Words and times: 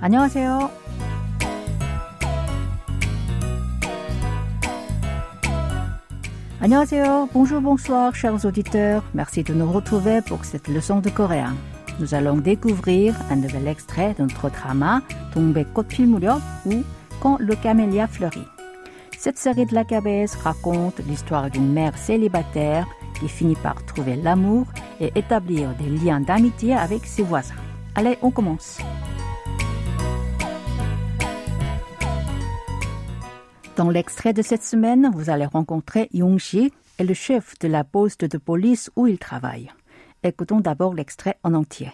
안녕하세요. 0.00 0.70
안녕하세요. 6.60 7.28
Bonjour, 7.34 7.60
bonsoir, 7.60 8.14
chers 8.14 8.46
auditeurs. 8.46 9.02
Merci 9.14 9.42
de 9.42 9.52
nous 9.52 9.70
retrouver 9.70 10.22
pour 10.22 10.44
cette 10.44 10.68
leçon 10.68 11.00
de 11.00 11.10
coréen. 11.10 11.54
Nous 12.00 12.14
allons 12.14 12.38
découvrir 12.38 13.14
un 13.30 13.36
nouvel 13.36 13.68
extrait 13.68 14.14
de 14.18 14.22
notre 14.22 14.50
drama 14.50 15.02
동백꽃 15.34 15.86
필 15.86 16.06
무렵 16.06 16.40
ou 16.64 16.82
Quand 17.20 17.38
le 17.38 17.54
camélia 17.54 18.06
fleurit. 18.06 18.46
Cette 19.18 19.38
série 19.38 19.66
de 19.66 19.74
la 19.74 19.84
KBS 19.84 20.34
raconte 20.42 21.00
l'histoire 21.06 21.50
d'une 21.50 21.72
mère 21.72 21.96
célibataire 21.96 22.86
qui 23.18 23.28
finit 23.28 23.56
par 23.56 23.84
trouver 23.86 24.16
l'amour 24.16 24.66
et 25.00 25.12
établir 25.14 25.70
des 25.76 25.88
liens 25.88 26.20
d'amitié 26.20 26.74
avec 26.74 27.06
ses 27.06 27.22
voisins. 27.22 27.54
Allez, 27.94 28.18
on 28.22 28.30
commence. 28.30 28.78
Dans 33.78 33.90
l'extrait 33.90 34.32
de 34.32 34.42
cette 34.42 34.62
semaine, 34.62 35.10
vous 35.14 35.30
allez 35.30 35.46
rencontrer 35.46 36.08
Yong-shi 36.12 36.72
et 36.98 37.04
le 37.04 37.14
chef 37.14 37.58
de 37.58 37.68
la 37.68 37.82
poste 37.84 38.24
de 38.24 38.38
police 38.38 38.90
où 38.96 39.06
il 39.06 39.18
travaille. 39.18 39.72
Écoutons 40.22 40.60
d'abord 40.60 40.94
l'extrait 40.94 41.38
en 41.42 41.54
entier. 41.54 41.92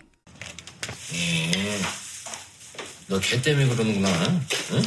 너걔 3.09 3.43
때문에 3.43 3.67
그러는구나. 3.67 4.09
응? 4.71 4.83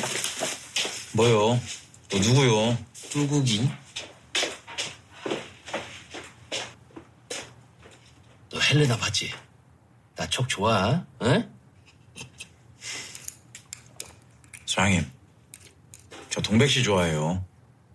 뭐요? 1.11 1.59
너 2.09 2.19
누구요? 2.19 2.77
뚜국이. 3.09 3.69
너 8.49 8.59
헬레나 8.59 8.95
봤지? 8.97 9.29
나 10.15 10.25
촉 10.29 10.47
좋아. 10.47 11.05
응? 11.23 11.51
사장님, 14.65 15.11
저 16.38 16.42
동백 16.42 16.70
씨 16.70 16.84
좋아해요. 16.84 17.44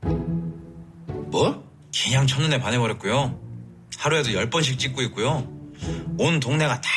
뭐? 0.02 1.64
그냥 2.04 2.28
첫눈에 2.28 2.60
반해버렸고요. 2.60 3.40
하루에도 3.98 4.34
열 4.34 4.50
번씩 4.50 4.78
찍고 4.78 5.02
있고요. 5.04 5.48
온 6.18 6.42
동네가 6.42 6.82
다 6.82 6.90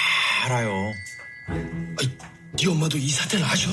알아요. 0.44 0.72
아이, 1.48 2.08
네 2.58 2.68
엄마도 2.68 2.98
이 2.98 3.08
사태를 3.08 3.44
아셔? 3.46 3.70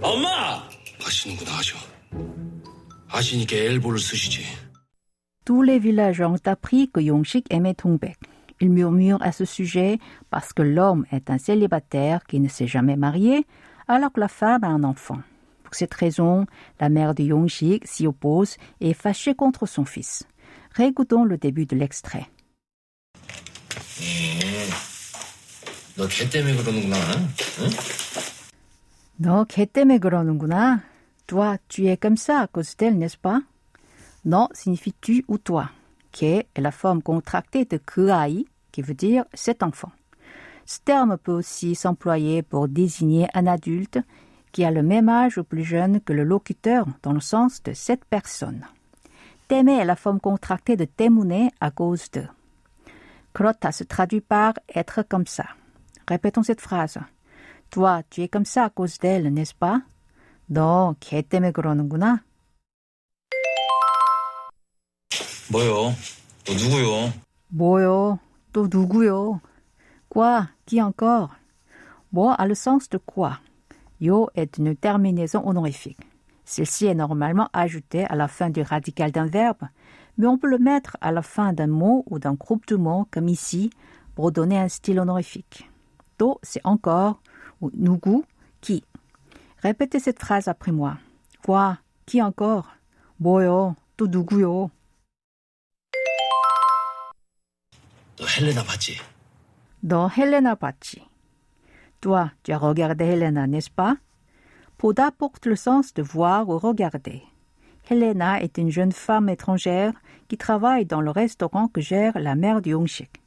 엄마! 0.00 0.66
아시는구나 1.04 1.58
아셔. 1.58 1.76
아시니까 3.08 3.54
엘보를 3.54 3.98
쓰시지. 3.98 4.46
Tous 5.44 5.62
les 5.62 5.78
villageois 5.78 6.30
ont 6.30 6.48
appris 6.48 6.88
que 6.90 7.02
Yongshik 7.02 7.44
aimait 7.50 7.74
Tongbek. 7.74 8.16
Il 8.60 8.70
murmure 8.70 9.22
à 9.22 9.32
ce 9.32 9.44
sujet 9.44 9.98
parce 10.30 10.52
que 10.52 10.62
l'homme 10.62 11.06
est 11.12 11.30
un 11.30 11.38
célibataire 11.38 12.24
qui 12.24 12.40
ne 12.40 12.48
s'est 12.48 12.66
jamais 12.66 12.96
marié, 12.96 13.46
alors 13.86 14.12
que 14.12 14.20
la 14.20 14.28
femme 14.28 14.64
a 14.64 14.68
un 14.68 14.84
enfant. 14.84 15.18
Pour 15.62 15.74
cette 15.74 15.94
raison, 15.94 16.46
la 16.80 16.88
mère 16.88 17.14
de 17.14 17.22
Yongjik 17.22 17.86
s'y 17.86 18.06
oppose 18.06 18.56
et 18.80 18.90
est 18.90 18.94
fâchée 18.94 19.34
contre 19.34 19.66
son 19.66 19.84
fils. 19.84 20.26
Récoutons 20.72 21.24
le 21.24 21.36
début 21.36 21.66
de 21.66 21.76
l'extrait. 21.76 22.26
Toi, 31.26 31.58
tu 31.68 31.86
es 31.86 31.96
comme 31.96 32.16
ça 32.16 32.40
à 32.40 32.46
cause 32.46 32.76
d'elle, 32.76 32.96
n'est-ce 32.96 33.18
pas? 33.18 33.42
Non 34.24 34.48
signifie 34.52 34.94
tu 35.00 35.24
ou 35.28 35.38
toi? 35.38 35.70
Qui 36.11 36.25
est 36.25 36.47
la 36.57 36.71
forme 36.71 37.01
contractée 37.01 37.65
de 37.65 37.77
그아이, 37.77 38.45
qui 38.71 38.81
veut 38.81 38.93
dire 38.93 39.25
cet 39.33 39.63
enfant. 39.63 39.91
Ce 40.65 40.79
terme 40.79 41.17
peut 41.17 41.33
aussi 41.33 41.75
s'employer 41.75 42.41
pour 42.41 42.67
désigner 42.67 43.27
un 43.33 43.47
adulte 43.47 43.99
qui 44.51 44.63
a 44.63 44.71
le 44.71 44.83
même 44.83 45.09
âge 45.09 45.37
ou 45.37 45.43
plus 45.43 45.63
jeune 45.63 45.99
que 45.99 46.13
le 46.13 46.23
locuteur 46.23 46.85
dans 47.01 47.13
le 47.13 47.19
sens 47.19 47.61
de 47.63 47.73
cette 47.73 48.05
personne. 48.05 48.65
때문에 49.49 49.81
est 49.81 49.85
la 49.85 49.95
forme 49.95 50.19
contractée 50.19 50.77
de 50.77 50.85
때문에 50.85 51.49
à 51.59 51.71
cause 51.71 52.09
de. 52.11 52.27
그렇다 53.33 53.71
se 53.71 53.83
traduit 53.83 54.21
par 54.21 54.53
être 54.73 55.03
comme 55.03 55.25
ça. 55.25 55.45
Répétons 56.07 56.43
cette 56.43 56.61
phrase. 56.61 56.99
Toi, 57.69 58.03
tu 58.09 58.21
es 58.21 58.27
comme 58.29 58.45
ça 58.45 58.65
à 58.65 58.69
cause 58.69 58.99
d'elle, 58.99 59.33
n'est-ce 59.33 59.55
pas? 59.55 59.81
너 60.49 60.95
걔 60.99 61.23
때문에 61.23 61.51
그러는구나. 61.51 62.23
뭐요? 65.51 65.93
너 66.45 66.53
누구요? 66.53 67.13
뭐요? 67.49 68.19
또 68.51 68.67
누구요? 68.67 69.41
Quoi? 70.09 70.47
Qui 70.65 70.81
encore? 70.81 71.29
Moi 72.11 72.33
a 72.37 72.45
le 72.45 72.55
sens 72.55 72.89
de 72.89 72.97
quoi? 72.97 73.39
Yo 73.99 74.29
est 74.35 74.57
une 74.57 74.75
terminaison 74.75 75.45
honorifique. 75.45 75.99
Celle-ci 76.45 76.85
est 76.85 76.95
normalement 76.95 77.49
ajoutée 77.53 78.05
à 78.05 78.15
la 78.15 78.27
fin 78.27 78.49
du 78.49 78.61
radical 78.61 79.11
d'un 79.11 79.27
verbe, 79.27 79.67
mais 80.17 80.27
on 80.27 80.37
peut 80.37 80.49
le 80.49 80.59
mettre 80.59 80.97
à 81.01 81.11
la 81.11 81.21
fin 81.21 81.53
d'un 81.53 81.67
mot 81.67 82.03
ou 82.07 82.19
d'un 82.19 82.33
groupe 82.33 82.67
de 82.67 82.75
mots, 82.75 83.07
comme 83.11 83.29
ici, 83.29 83.69
pour 84.15 84.31
donner 84.31 84.59
un 84.59 84.67
style 84.67 84.99
honorifique. 84.99 85.69
To, 86.17 86.39
c'est 86.43 86.61
encore, 86.63 87.21
ou 87.61 87.71
nugu, 87.73 88.23
qui. 88.61 88.83
Répétez 89.61 89.99
cette 89.99 90.19
phrase 90.19 90.47
après 90.47 90.71
moi. 90.71 90.97
Quoi? 91.43 91.77
Qui 92.05 92.21
encore? 92.21 92.67
뭐요? 93.19 93.75
또 93.97 94.07
너 98.17 98.25
헬레나 98.27 98.63
봤지? 98.63 98.97
너 99.81 100.07
헬레나 100.07 100.55
봤지? 100.55 101.03
Toi, 102.03 102.31
tu 102.43 102.51
as 102.51 102.57
regardé 102.57 103.05
Helena, 103.05 103.47
n'est-ce 103.47 103.69
pas? 103.69 103.95
Poda 104.77 105.09
porte 105.11 105.45
le 105.45 105.55
sens 105.55 105.93
de 105.93 106.03
voir 106.03 106.49
ou 106.49 106.57
regarder. 106.57 107.23
Helena 107.89 108.41
est 108.41 108.57
une 108.57 108.69
jeune 108.69 108.91
femme 108.91 109.29
étrangère 109.29 109.93
qui 110.27 110.37
travaille 110.37 110.85
dans 110.85 110.99
le 110.99 111.11
restaurant 111.11 111.69
que 111.69 111.79
gère 111.79 112.19
la 112.19 112.35
mère 112.35 112.61
de 112.61 112.71
Yongshik. 112.71 113.21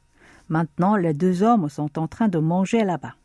Maintenant, 0.49 0.95
les 0.95 1.15
deux 1.15 1.41
hommes 1.41 1.69
sont 1.69 1.97
en 1.97 2.07
train 2.07 2.27
de 2.27 2.37
manger 2.37 2.83
là-bas. 2.83 3.15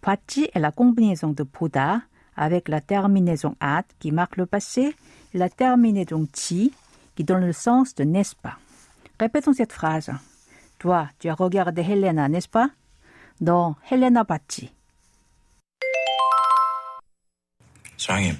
봤지 0.00 0.48
est 0.54 0.60
la 0.60 0.70
combinaison 0.70 1.30
de 1.30 1.42
poda 1.42 2.02
avec 2.36 2.68
la 2.68 2.80
terminaison 2.80 3.56
at 3.60 3.84
qui 3.98 4.12
marque 4.12 4.36
le 4.36 4.46
passé 4.46 4.94
et 5.34 5.38
la 5.38 5.48
terminaison 5.48 6.26
ti 6.30 6.72
qui 7.16 7.24
donne 7.24 7.44
le 7.44 7.52
sens 7.52 7.96
de 7.96 8.04
n'est-ce 8.04 8.36
pas. 8.36 8.58
Répétons 9.18 9.52
cette 9.52 9.72
phrase. 9.72 10.10
Toi, 10.78 11.08
tu 11.18 11.28
as 11.28 11.34
regardé 11.34 11.82
Helena, 11.82 12.28
n'est-ce 12.28 12.48
pas? 12.48 12.70
너 13.40 13.76
헬레나 13.90 14.24
봤지? 14.24 14.70
사장님, 17.96 18.36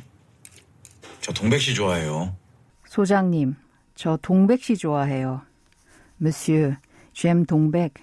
저 1.21 1.33
동백 1.33 1.61
씨 1.61 1.73
좋아해요. 1.75 2.35
소장님, 2.87 3.57
저 3.95 4.17
동백 4.17 4.63
씨 4.63 4.77
좋아해요. 4.77 5.43
Monsieur, 6.21 6.77
j'aime 7.15 7.47
동백. 7.47 7.95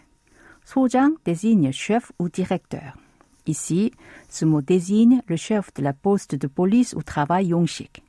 소장 0.64 1.18
désigne 1.24 1.72
chef 1.72 2.12
ou 2.20 2.30
directeur. 2.30 2.96
Ici, 3.46 3.92
ce 4.30 4.46
mot 4.46 4.62
désigne 4.62 5.22
le 5.28 5.36
chef 5.36 5.74
de 5.74 5.82
la 5.82 5.94
poste 5.94 6.36
de 6.36 6.48
police 6.48 6.94
où 6.94 7.02
travaille 7.02 7.48
Yongshik. 7.48 8.04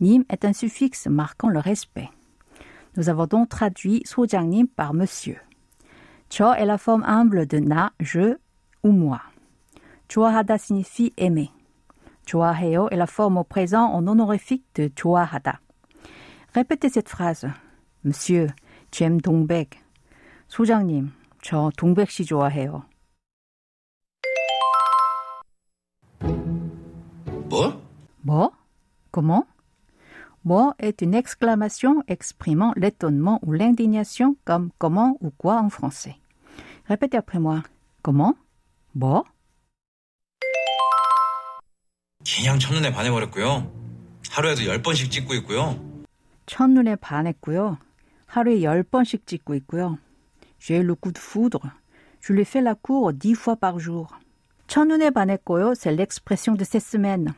님 0.00 0.24
est 0.30 0.44
un 0.44 0.52
suffixe 0.52 1.06
marquant 1.06 1.48
le 1.48 1.58
respect. 1.58 2.08
Nous 2.96 3.08
avons 3.08 3.26
donc 3.26 3.50
traduit 3.50 4.02
소장님 4.04 4.66
par 4.66 4.94
monsieur. 4.94 5.38
저 6.28 6.54
est 6.54 6.64
la 6.64 6.78
forme 6.78 7.04
humble 7.04 7.46
de 7.46 7.58
na, 7.58 7.92
je 8.00 8.36
ou 8.82 8.92
moi. 8.92 9.20
좋아하다 10.08 10.58
signifie 10.58 11.12
aimer. 11.16 11.50
좋아해요 12.26 12.88
est 12.90 12.96
la 12.96 13.06
forme 13.06 13.38
au 13.38 13.44
présent 13.44 13.92
en 13.92 14.06
honorifique 14.06 14.64
de 14.74 14.88
좋아하다. 14.88 15.60
Répétez 16.54 16.88
cette 16.88 17.08
phrase. 17.08 17.46
Monsieur, 18.04 18.48
j'aime 18.90 19.20
동백. 19.20 19.78
소장님, 20.48 21.12
저 21.42 21.70
동백 21.76 22.10
씨 22.10 22.24
좋아해요. 22.24 22.84
뭐? 27.48 27.80
뭐? 28.22 28.50
Comment? 29.12 29.46
Moi 30.44 30.74
est 30.78 31.02
une 31.02 31.14
exclamation 31.14 32.02
exprimant 32.08 32.72
l'étonnement 32.76 33.40
ou 33.42 33.52
l'indignation 33.52 34.36
comme 34.44 34.70
comment 34.78 35.18
ou 35.20 35.30
quoi 35.30 35.60
en 35.60 35.68
français. 35.68 36.16
Répétez 36.88 37.16
après 37.16 37.38
moi. 37.38 37.62
Comment? 38.02 38.34
뭐? 38.92 39.24
그냥 42.24 42.58
첫눈에 42.58 42.92
반해버렸고요. 42.92 43.72
하루에도 44.30 44.64
열 44.66 44.82
번씩 44.82 45.10
찍고 45.10 45.34
있고요. 45.34 45.78
첫눈에 46.46 46.96
반했고요. 46.96 47.78
하루에 48.26 48.62
열 48.62 48.82
번씩 48.82 49.26
찍고 49.26 49.54
있고요. 49.56 49.98
J'ai 50.58 50.82
le 50.82 50.94
coup 50.94 51.12
de 51.12 51.18
foudre. 51.18 51.70
Je 52.20 52.32
lui 52.32 52.44
fais 52.44 52.60
la 52.60 52.74
cour 52.74 53.12
dix 53.12 53.34
fois 53.34 53.56
par 53.56 53.78
jour. 53.78 54.08
첫눈에 54.68 55.10
반했고요. 55.10 55.74
C'est 55.74 55.92
l'expression 55.94 56.54
de 56.54 56.64
cette 56.64 56.84
semaine. 56.84 57.32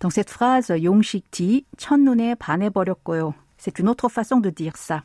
Dans 0.00 0.10
cette 0.10 0.30
phrase, 0.30 0.70
용식티, 0.70 1.66
첫눈에 1.76 2.34
반해버렸고요. 2.34 3.34
C'est 3.56 3.78
une 3.78 3.88
autre 3.88 4.08
façon 4.08 4.40
de 4.40 4.50
dire 4.50 4.76
ça. 4.76 5.04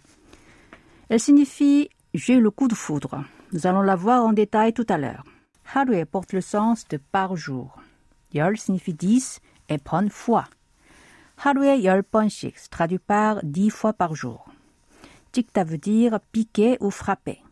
Elle 1.10 1.20
signifie 1.20 1.90
j'ai 2.14 2.40
le 2.40 2.50
coup 2.50 2.68
de 2.68 2.76
foudre. 2.76 3.24
Nous 3.53 3.67
allons 3.67 3.83
la 3.83 3.97
voir 3.97 4.25
en 4.25 4.33
détail 4.33 4.73
tout 4.73 4.87
à 4.89 4.97
l'heure. 4.97 5.25
Harue 5.75 6.07
porte 6.07 6.33
le 6.33 6.41
sens 6.41 6.87
de 6.87 6.99
par 6.99 7.35
jour. 7.35 7.81
Yol 8.33 8.57
signifie 8.57 8.95
dix 8.95 9.41
et 9.69 9.79
pon 9.79 10.09
fois. 10.09 10.45
Harue 11.43 11.77
yol 11.79 12.05
ponchik 12.05 12.57
se 12.57 12.69
traduit 12.69 13.01
par 13.01 13.41
dix 13.43 13.71
fois 13.71 13.93
par 13.93 14.15
jour. 14.15 14.47
Tikta 15.33 15.65
veut 15.65 15.79
dire 15.79 16.21
piquer 16.31 16.77
ou 16.81 16.91
frapper. 16.91 17.43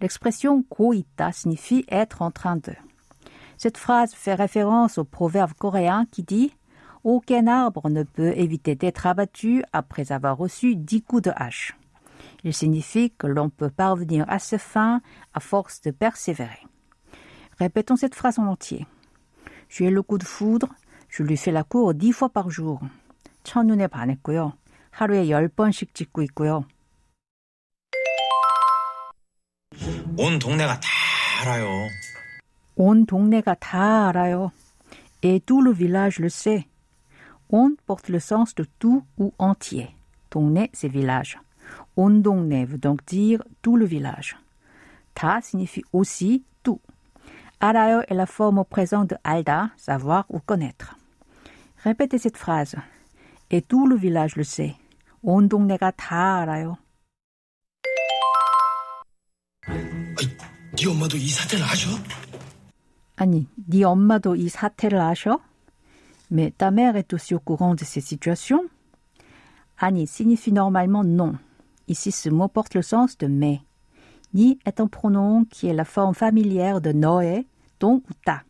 L'expression 0.00 0.62
koita 0.62 1.32
signifie 1.32 1.84
être 1.88 2.22
en 2.22 2.30
train 2.30 2.56
de. 2.56 2.74
Cette 3.56 3.76
phrase 3.76 4.14
fait 4.14 4.34
référence 4.34 4.98
au 4.98 5.04
proverbe 5.04 5.52
coréen 5.54 6.06
qui 6.12 6.22
dit 6.22 6.54
aucun 7.02 7.46
arbre 7.46 7.88
ne 7.88 8.02
peut 8.02 8.36
éviter 8.36 8.74
d'être 8.76 9.06
abattu 9.06 9.64
après 9.72 10.12
avoir 10.12 10.36
reçu 10.36 10.76
dix 10.76 11.02
coups 11.02 11.22
de 11.22 11.32
hache. 11.34 11.77
Il 12.47 12.53
signifie 12.53 13.11
que 13.11 13.27
l'on 13.27 13.49
peut 13.49 13.69
parvenir 13.69 14.25
à 14.27 14.39
ses 14.39 14.57
fins 14.57 15.01
à 15.33 15.39
force 15.39 15.81
de 15.81 15.91
persévérer. 15.91 16.65
Répétons 17.59 17.95
cette 17.95 18.15
phrase 18.15 18.39
en 18.39 18.47
entier. 18.47 18.85
J'ai 19.69 19.89
le 19.89 20.01
coup 20.01 20.17
de 20.17 20.23
foudre, 20.23 20.69
je 21.09 21.23
lui 21.23 21.37
fais 21.37 21.51
la 21.51 21.63
cour 21.63 21.93
dix 21.93 22.11
fois 22.11 22.29
par 22.29 22.49
jour. 22.49 22.79
첫눈에 23.43 23.87
반했고요. 23.87 24.53
하루에 24.91 25.29
열 25.29 25.49
번씩 25.49 25.93
찍고 25.93 26.21
있고요. 26.23 26.65
온 30.17 30.39
동네가 30.39 30.79
다 30.79 30.89
알아요. 31.41 31.67
온 32.75 33.05
동네가 33.05 33.55
다 33.55 34.07
알아요. 34.09 34.51
Et 35.23 35.39
tout 35.45 35.61
le 35.61 35.71
village 35.71 36.19
le 36.19 36.29
sait. 36.29 36.67
On 37.49 37.75
porte 37.85 38.09
le 38.09 38.19
sens 38.19 38.55
de 38.55 38.65
tout 38.79 39.03
ou 39.17 39.33
entier. 39.37 39.95
동네, 40.29 40.69
c'est 40.73 40.89
village. 40.89 41.37
온 41.97 42.23
동네 42.23 42.65
veut 42.65 42.79
donc 42.79 43.05
dire 43.05 43.43
tout 43.61 43.77
le 43.77 43.85
village. 43.85 44.35
다 45.13 45.41
signifie 45.41 45.83
aussi 45.93 46.43
tout. 46.63 46.79
알아요 47.59 48.01
est 48.09 48.15
la 48.15 48.25
forme 48.25 48.59
au 48.59 48.63
présent 48.63 49.05
de 49.05 49.15
알다, 49.23 49.71
savoir 49.77 50.25
ou 50.29 50.39
connaître. 50.39 50.97
Répétez 51.83 52.17
cette 52.17 52.37
phrase. 52.37 52.75
Et 53.51 53.61
tout 53.61 53.87
le 53.87 53.95
village 53.95 54.35
le 54.35 54.43
sait. 54.43 54.75
온 55.21 55.47
동네가 55.47 55.91
다 55.91 56.41
알아요. 56.41 56.77
아이, 59.67 60.27
네 60.75 60.87
엄마도 60.87 61.17
이 61.17 61.27
사태를 61.27 61.63
아셔? 61.63 61.89
아니, 63.15 63.47
네 63.55 63.83
엄마도 63.83 64.35
이 64.35 64.49
사태를 64.49 64.99
아셔? 64.99 65.39
Mais 66.31 66.51
ta 66.51 66.71
mère 66.71 66.95
est 66.95 67.13
aussi 67.13 67.35
au 67.35 67.39
courant 67.39 67.75
de 67.75 67.85
ces 67.85 68.01
situations? 68.01 68.67
아니 69.77 70.07
signifie 70.07 70.51
normalement 70.51 71.03
non. 71.03 71.37
Ici, 71.88 72.12
ce 72.12 72.28
mot 72.28 72.48
porte 72.48 72.74
le 72.74 72.82
sens 72.82 73.16
de 73.18 73.26
mais. 73.26 73.60
Ni 74.34 74.58
est 74.66 74.80
un 74.80 74.86
pronom 74.86 75.44
qui 75.46 75.68
est 75.68 75.74
la 75.74 75.86
forme 75.86 76.14
familière 76.14 76.80
de 76.82 76.92
noé, 76.92 77.46
ton 77.78 78.02
ou 78.08 78.12
ta. 78.24 78.42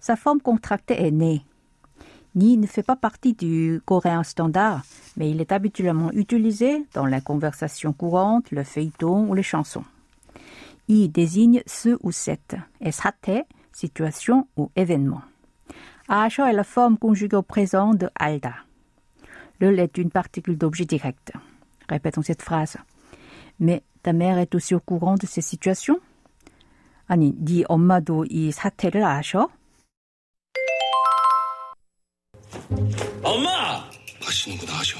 Sa 0.00 0.16
forme 0.16 0.40
contractée 0.40 1.06
est 1.06 1.10
né. 1.10 1.44
Ni 2.34 2.56
ne 2.56 2.66
fait 2.66 2.82
pas 2.82 2.96
partie 2.96 3.34
du 3.34 3.82
coréen 3.84 4.22
standard, 4.22 4.82
mais 5.18 5.30
il 5.30 5.42
est 5.42 5.52
habituellement 5.52 6.10
utilisé 6.12 6.86
dans 6.94 7.04
la 7.04 7.20
conversation 7.20 7.92
courante, 7.92 8.50
le 8.50 8.64
feuilleton 8.64 9.28
ou 9.28 9.34
les 9.34 9.42
chansons. 9.42 9.84
I 10.88 11.10
désigne 11.10 11.62
ce 11.66 11.98
ou 12.02 12.10
cette, 12.10 12.56
et 12.80 12.90
sate, 12.90 13.46
situation 13.70 14.48
ou 14.56 14.70
événement. 14.76 15.20
Aasha 16.08 16.50
est 16.50 16.54
la 16.54 16.64
forme 16.64 16.96
conjuguée 16.96 17.36
au 17.36 17.42
présent 17.42 17.94
de 17.94 18.08
alda. 18.14 18.54
Le 19.60 19.78
est 19.78 19.98
une 19.98 20.10
particule 20.10 20.56
d'objet 20.56 20.86
direct 20.86 21.32
Répétons 21.91 22.21
cette 22.21 22.41
phrase. 22.41 22.77
Mais 23.59 23.83
ta 24.03 24.13
mère 24.13 24.37
est 24.37 24.53
aussi 24.55 24.75
au 24.75 24.79
courant 24.79 25.15
de 25.15 25.25
ces 25.25 25.41
situations? 25.41 25.99
아니, 27.07 27.33
네 27.39 27.63
엄마도 27.69 28.25
이 28.29 28.51
사태를 28.51 29.03
아셔? 29.03 29.49
엄마! 33.23 33.87
아시는구나 34.27 34.79
아셔. 34.79 34.97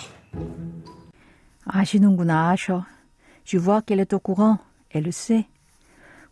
아시는구나, 1.65 2.49
아셔. 2.51 2.85
Je 3.43 3.57
vois 3.57 3.81
qu'elle 3.81 3.99
est 3.99 4.13
au 4.13 4.19
courant. 4.19 4.57
Elle 4.89 5.03
le 5.03 5.11
sait. 5.11 5.45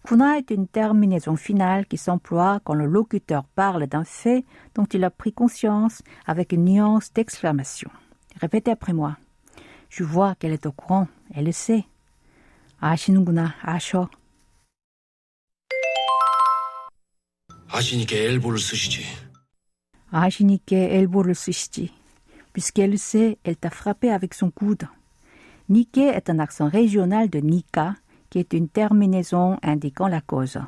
Kuna 0.06 0.38
est 0.38 0.52
une 0.52 0.68
terminaison 0.68 1.36
finale 1.36 1.88
qui 1.88 1.98
s'emploie 1.98 2.60
quand 2.64 2.74
le 2.74 2.86
locuteur 2.86 3.44
parle 3.56 3.88
d'un 3.88 4.04
fait 4.04 4.46
dont 4.76 4.86
il 4.86 5.04
a 5.04 5.10
pris 5.10 5.34
conscience 5.34 6.04
avec 6.26 6.52
une 6.52 6.66
nuance 6.66 7.12
d'exclamation. 7.12 7.90
Répétez 8.40 8.72
après 8.72 8.94
moi. 8.94 9.18
Je 9.90 10.04
vois 10.04 10.36
qu'elle 10.36 10.54
est 10.54 10.66
au 10.66 10.72
courant. 10.72 11.08
Elle 11.34 11.46
le 11.46 11.52
sait. 11.52 11.86
아시는구나, 12.80 13.56
아셔. 13.62 14.10
아시니까 17.68 18.16
엘보를 18.16 18.60
쓰시지. 18.60 19.04
아시니까 20.12 20.76
elbo를 20.76 21.36
쓰시지. 21.36 21.92
Puisqu'elle 22.54 22.92
le 22.92 22.98
sait, 22.98 23.38
elle 23.44 23.58
t'a 23.58 23.70
frappé 23.70 24.10
avec 24.12 24.34
son 24.34 24.50
coude. 24.50 24.88
Nike 25.68 25.98
est 25.98 26.30
un 26.30 26.40
accent 26.40 26.70
régional 26.70 27.30
de 27.30 27.40
Nika, 27.40 27.96
qui 28.30 28.40
est 28.40 28.54
une 28.54 28.70
terminaison 28.70 29.58
indiquant 29.62 30.08
la 30.08 30.22
cause. 30.22 30.60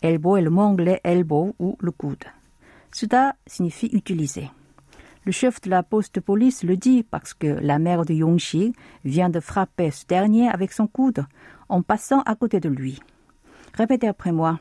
Elbow 0.00 0.36
est 0.36 0.42
le 0.42 0.50
mot 0.50 0.62
anglais 0.62 1.00
elbow 1.04 1.54
ou 1.58 1.76
le 1.80 1.90
coude. 1.90 2.24
Cela 2.92 3.34
signifie 3.46 3.90
utiliser. 3.92 4.50
Le 5.26 5.32
chef 5.32 5.60
de 5.60 5.70
la 5.70 5.82
poste 5.82 6.16
de 6.16 6.20
police 6.20 6.64
le 6.64 6.76
dit 6.76 7.02
parce 7.02 7.34
que 7.34 7.46
la 7.46 7.78
mère 7.78 8.04
de 8.04 8.14
Yongshi 8.14 8.74
vient 9.04 9.30
de 9.30 9.40
frapper 9.40 9.90
ce 9.90 10.06
dernier 10.06 10.48
avec 10.48 10.72
son 10.72 10.86
coude 10.86 11.24
en 11.68 11.82
passant 11.82 12.22
à 12.22 12.34
côté 12.34 12.60
de 12.60 12.68
lui. 12.68 13.00
Répétez 13.74 14.08
après 14.08 14.32
moi. 14.32 14.58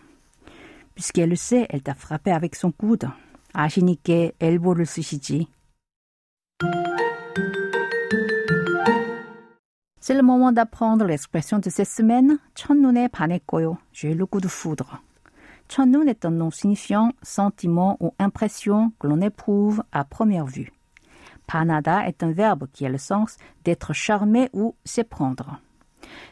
Puisqu'elle 0.94 1.30
le 1.30 1.36
sait, 1.36 1.66
elle 1.69 1.81
t'a 1.81 1.96
frappé 1.96 2.31
avec 2.31 2.56
son 2.56 2.72
coude. 2.72 3.10
아시니까 3.54 4.31
엘보를 4.40 4.86
쓰시지. 4.86 5.48
C'est 10.00 10.16
le 10.16 10.24
moment 10.24 10.52
d'apprendre 10.52 11.06
l'expression 11.06 11.60
de 11.60 11.69
cette 11.69 11.88
semaine. 11.88 12.40
첫눈에 12.56 13.08
반했고요. 13.10 13.78
J'ai 13.92 14.13
le 14.13 14.25
coup 14.25 14.42
de 14.42 14.48
foudre. 14.48 15.02
Chanun 15.69 16.07
est 16.07 16.25
un 16.25 16.31
nom 16.31 16.51
signifiant 16.51 17.13
sentiment 17.23 17.97
ou 18.01 18.15
impression 18.19 18.93
que 18.99 19.07
l'on 19.07 19.21
éprouve 19.21 19.83
à 19.93 20.05
première 20.05 20.47
vue. 20.47 20.73
Panada 21.47 22.07
est 22.09 22.23
un 22.23 22.33
verbe 22.33 22.67
qui 22.73 22.87
a 22.87 22.88
le 22.88 22.99
sens 22.99 23.37
d'être 23.64 23.93
charmé 23.93 24.49
ou 24.52 24.75
s'éprendre. 24.85 25.61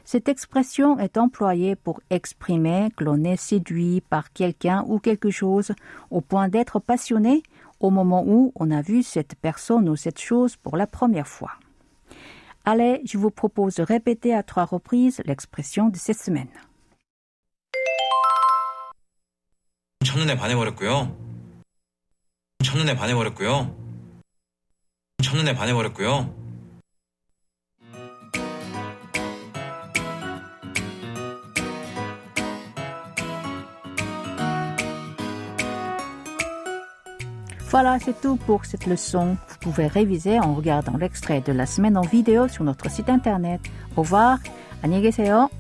Cette 0.05 0.29
expression 0.29 0.99
est 0.99 1.17
employée 1.17 1.77
pour 1.77 2.01
exprimer 2.11 2.89
que 2.97 3.05
l'on 3.05 3.25
est 3.25 3.37
séduit 3.37 4.03
par 4.03 4.33
quelqu'un 4.33 4.85
ou 4.87 4.99
quelque 4.99 5.31
chose 5.31 5.73
au 6.11 6.21
point 6.21 6.49
d'être 6.49 6.79
passionné 6.79 7.43
au 7.81 7.91
moment 7.91 8.25
où 8.27 8.53
on 8.55 8.71
a 8.71 8.83
vu 8.83 9.03
cette 9.03 9.35
personne 9.37 9.89
ou 9.89 9.97
cette 9.97 10.21
chose 10.21 10.57
pour 10.57 10.77
la 10.77 10.87
première 10.87 11.29
fois. 11.29 11.53
Allez, 12.65 13.03
je 13.05 13.19
vous 13.19 13.31
propose 13.31 13.75
de 13.75 13.83
répéter 13.83 14.35
à 14.35 14.43
trois 14.43 14.65
reprises 14.65 15.21
l'expression 15.27 15.89
de 15.89 15.97
cette 15.97 16.19
semaine. 16.19 16.49
첫눈에 20.15 20.37
반해버렸고요. 20.37 21.17
첫눈에 22.63 22.95
반해버렸고요. 22.95 23.77
첫눈에 25.25 25.57
반해버렸고요. 25.57 26.33
Voilà, 37.73 37.99
c'est 37.99 38.21
tout 38.21 38.37
pour 38.47 38.65
cette 38.67 38.87
leçon. 38.87 39.37
Vous 39.49 39.59
pouvez 39.59 39.89
réviser 39.89 40.39
en 40.39 40.55
regardant 40.55 40.97
l'extrait 40.97 41.41
de 41.41 41.53
la 41.53 41.67
semaine 41.67 41.97
en 41.97 42.03
vidéo 42.03 42.47
sur 42.47 42.63
notre 42.63 42.89
site 42.89 43.09
internet. 43.09 43.61
Au 43.97 44.03
revoir. 44.03 44.39
안녕히 44.81 45.03
계세요. 45.03 45.51